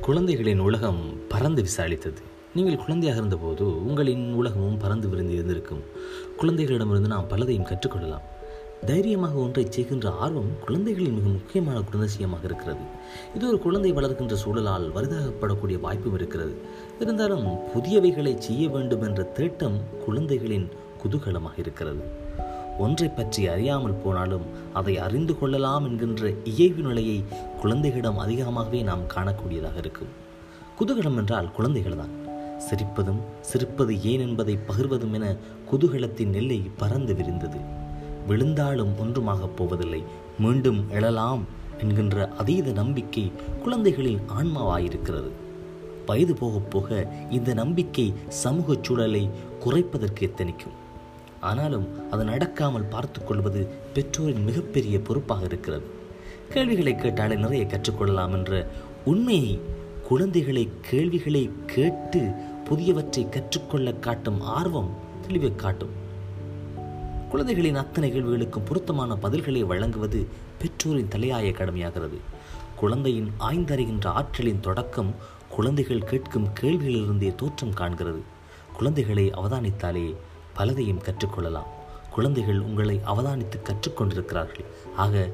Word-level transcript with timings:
குழந்தைகளின் 0.00 0.58
உலகம் 0.58 1.00
பறந்து 1.28 1.62
விசாலித்தது. 1.62 2.22
நீங்கள் 2.54 2.76
குழந்தையாக 2.76 3.18
இருந்தபோது 3.18 3.86
உங்களின் 3.86 4.32
உலகமும் 4.32 4.78
பறந்து 4.78 5.08
விருந்து 5.08 5.32
இருந்திருக்கும். 5.32 5.82
குழந்தைகளிடமிருந்து 6.40 7.08
நாம் 7.08 7.28
பலதையும் 7.28 7.68
கற்றுக்கொள்ளலாம். 7.70 8.26
தைரியமாக 8.86 9.34
ஒன்றை 9.34 9.66
செய்கின்ற 9.70 10.10
ஆர்வம் 10.10 10.58
குழந்தைகளின் 10.66 11.14
மிக 11.14 11.28
முக்கியமான 11.28 11.78
குணாதிசயமாக 11.78 12.44
இருக்கிறது. 12.44 12.80
இது 13.34 13.48
ஒரு 13.48 13.58
குழந்தை 13.58 13.92
வளர்க்கின்ற 13.92 14.36
சூழலால் 14.44 14.92
வரிதாகப்படக்கூடிய 14.94 15.80
வாய்ப்பும் 15.80 16.14
இருக்கிறது. 16.14 16.54
இருந்தாலும் 17.00 17.46
புதியவைகளை 17.74 18.38
செய்ய 18.38 18.68
வேண்டும் 18.68 19.02
என்ற 19.02 19.32
தேட்டம் 19.34 19.80
குழந்தைகளின் 20.04 20.68
குதூகலமாக 21.02 21.58
இருக்கிறது. 21.58 22.26
ஒன்றை 22.78 23.08
பற்றி 23.08 23.46
அறியாமல் 23.46 24.00
போனாலும் 24.04 24.46
அதை 24.74 24.98
அறிந்து 24.98 25.38
கொள்ளலாம் 25.38 25.84
என்கின்ற 25.84 26.30
இயல்பு 26.44 26.82
நிலையை 26.82 27.24
குழந்தைகளிடம் 27.60 28.18
அதிகமாகவே 28.18 28.82
நாம் 28.82 29.04
காணக்கூடியதாக 29.14 29.76
இருக்கும். 29.76 30.12
குதூகலம் 30.78 31.16
என்றால் 31.16 31.52
குழந்தைகள் 31.52 31.96
தான் 31.96 32.14
சிரிப்பதும் 32.58 33.20
சிரிப்பது 33.40 34.02
ஏன் 34.02 34.20
என்பதை 34.20 34.58
பகிர்வதும் 34.68 35.12
என 35.12 35.36
குதூகலத்தின் 35.70 36.28
நெல்லை 36.28 36.60
பறந்து 36.76 37.14
விரிந்தது. 37.14 37.60
விழுந்தாலும் 38.26 38.92
ஒன்றுமாகப் 38.98 39.56
போவதில்லை. 39.56 40.02
மீண்டும் 40.38 40.80
எழலாம் 40.90 41.44
என்கின்ற 41.80 42.28
அதீத 42.38 42.72
நம்பிக்கை 42.72 43.32
குழந்தைகளின் 43.62 44.20
ஆன்மாவாயிருக்கிறது. 44.38 45.30
வயது 46.06 46.34
போக 46.34 46.58
போக 46.58 47.08
இந்த 47.30 47.54
நம்பிக்கை 47.54 48.14
சமூக 48.28 48.76
சூழலை 48.82 49.30
குறைப்பதற்கு 49.64 50.20
எத்தனிக்கும்? 50.20 50.76
ஆனாலும் 51.40 52.10
அது 52.10 52.24
நடக்காமல் 52.24 52.90
பார்த்து 52.90 53.24
கொள்வது 53.24 53.68
பெற்றோரின் 53.94 54.44
மிகப்பெரிய 54.44 55.00
பொறுப்பாக 55.00 55.44
இருக்கிறது. 55.44 55.84
கேள்விகளை 56.48 56.96
கேட்டாலே 56.96 57.34
நிறைய 57.34 57.64
கற்றுக்கொள்ளலாம் 57.64 58.32
என்ற 58.32 58.66
உண்மையை 59.04 59.60
குழந்தைகளை 60.02 60.68
கேள்விகளை 60.80 61.50
கேட்டு 61.66 62.32
புதியவற்றை 62.70 63.28
கற்றுக்கொள்ள 63.28 63.92
காட்டும் 63.92 64.40
ஆர்வம் 64.40 64.94
தெளிவை 65.28 65.54
காட்டும். 65.54 66.06
குழந்தைகளின் 67.30 67.74
அத்தனை 67.74 68.12
கேள்விகளுக்கும் 68.12 68.64
பொருத்தமான 68.64 69.16
பதில்களை 69.22 69.60
வழங்குவது 69.60 70.26
பெற்றோரின் 70.58 71.08
தலையாய 71.08 71.50
கடமையாகிறது. 71.50 72.18
குழந்தையின் 72.76 73.30
ஆய்ந்தறிகின்ற 73.40 74.06
ஆற்றலின் 74.06 74.60
தொடக்கம் 74.60 75.14
குழந்தைகள் 75.48 76.04
கேட்கும் 76.04 76.48
கேள்விகளிலிருந்தே 76.60 77.34
தோற்றம் 77.34 77.74
காண்கிறது. 77.74 78.20
குழந்தைகளை 78.76 79.30
அவதானித்தாலே 79.30 80.14
பலதையும் 80.58 81.02
கற்றுக்கொள்ளலாம். 81.02 81.66
குழந்தைகள் 82.10 82.60
உங்களை 82.60 83.00
அவதானித்து 83.06 83.58
கற்றுக்கொண்டிருக்கிறார்கள். 83.62 84.64
ஆக 84.96 85.28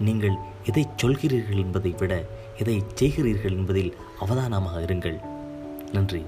நீங்கள் 0.00 0.34
எதை 0.66 0.86
சொல்கிறீர்கள் 1.02 1.56
என்பதை 1.56 1.94
விட 1.98 2.26
எதை 2.58 2.84
செய்கிறீர்கள் 2.94 3.52
என்பதில் 3.52 3.96
அவதானமாக 4.20 4.80
இருங்கள். 4.80 5.20
நன்றி. 5.92 6.24